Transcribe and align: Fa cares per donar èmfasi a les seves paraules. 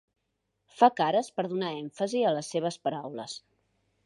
Fa 0.79 0.89
cares 1.01 1.29
per 1.37 1.45
donar 1.51 1.71
èmfasi 1.83 2.25
a 2.31 2.35
les 2.39 2.53
seves 2.57 2.83
paraules. 2.89 3.39